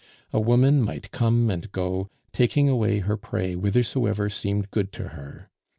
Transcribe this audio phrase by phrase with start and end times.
[0.33, 5.51] A woman might come and go, taking away her prey whithersoever seemed good to her.